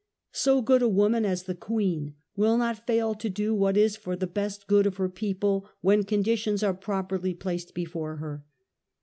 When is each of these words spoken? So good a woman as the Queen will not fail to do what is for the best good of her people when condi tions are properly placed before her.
So 0.31 0.63
good 0.63 0.81
a 0.81 0.87
woman 0.89 1.25
as 1.25 1.43
the 1.43 1.53
Queen 1.53 2.15
will 2.35 2.57
not 2.57 2.87
fail 2.87 3.13
to 3.13 3.29
do 3.29 3.53
what 3.53 3.77
is 3.77 3.95
for 3.95 4.15
the 4.15 4.25
best 4.25 4.65
good 4.65 4.87
of 4.87 4.97
her 4.97 5.09
people 5.09 5.69
when 5.81 6.05
condi 6.05 6.39
tions 6.39 6.63
are 6.63 6.73
properly 6.73 7.35
placed 7.35 7.75
before 7.75 8.15
her. 8.15 8.43